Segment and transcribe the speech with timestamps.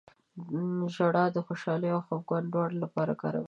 [0.95, 3.39] •ژړا د خوشحالۍ او خفګان دواړو لپاره کارول کېږي.